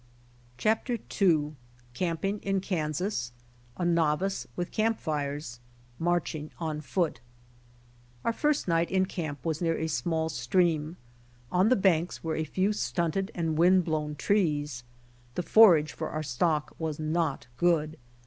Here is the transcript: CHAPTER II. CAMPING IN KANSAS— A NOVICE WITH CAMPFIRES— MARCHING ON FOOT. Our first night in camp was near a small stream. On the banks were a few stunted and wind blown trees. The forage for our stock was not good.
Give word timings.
CHAPTER 0.57 0.97
II. 1.21 1.53
CAMPING 1.93 2.39
IN 2.39 2.59
KANSAS— 2.59 3.33
A 3.77 3.85
NOVICE 3.85 4.47
WITH 4.55 4.71
CAMPFIRES— 4.71 5.59
MARCHING 6.09 6.49
ON 6.57 6.81
FOOT. 6.81 7.19
Our 8.25 8.33
first 8.33 8.67
night 8.67 8.89
in 8.89 9.05
camp 9.05 9.45
was 9.45 9.61
near 9.61 9.77
a 9.77 9.85
small 9.85 10.29
stream. 10.29 10.97
On 11.51 11.69
the 11.69 11.75
banks 11.75 12.23
were 12.23 12.35
a 12.35 12.43
few 12.45 12.73
stunted 12.73 13.29
and 13.35 13.59
wind 13.59 13.85
blown 13.85 14.15
trees. 14.15 14.83
The 15.35 15.43
forage 15.43 15.93
for 15.93 16.09
our 16.09 16.23
stock 16.23 16.73
was 16.79 16.97
not 16.97 17.45
good. 17.57 17.97